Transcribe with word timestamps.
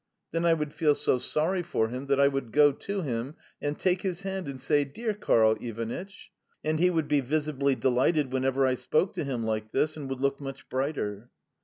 Then 0.31 0.45
I 0.45 0.55
would 0.55 0.73
feel 0.73 0.95
so 0.95 1.19
sorry 1.19 1.61
for 1.61 1.89
him 1.89 2.07
that 2.07 2.19
I 2.19 2.27
would 2.27 2.51
go 2.51 2.71
to 2.71 3.01
him, 3.03 3.35
and 3.61 3.77
take 3.77 4.01
his 4.01 4.23
hand, 4.23 4.47
and 4.47 4.59
say, 4.59 4.83
"Dear 4.83 5.13
Karl 5.13 5.57
Ivanitch!" 5.61 6.31
and 6.63 6.79
he 6.79 6.89
would 6.89 7.07
be 7.07 7.21
visibly 7.21 7.75
delighted 7.75 8.31
whenever 8.33 8.65
I 8.65 8.73
spoke 8.73 9.13
to 9.13 9.23
him 9.23 9.43
like 9.43 9.71
this, 9.71 9.95
and 9.95 10.09
would 10.09 10.19
look 10.19 10.41
much 10.41 10.67
brighter. 10.69 11.29